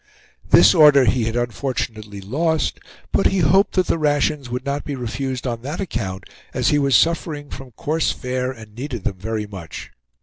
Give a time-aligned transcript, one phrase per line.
[0.49, 2.79] This order he had unfortunately lost,
[3.11, 6.23] but he hoped that the rations would not be refused on that account,
[6.55, 9.91] as he was suffering from coarse fare and needed them very much.